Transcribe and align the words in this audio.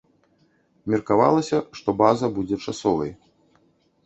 Меркавалася, 0.93 1.57
што 1.81 1.89
база 2.01 2.25
будзе 2.39 2.57
часовай. 2.67 3.11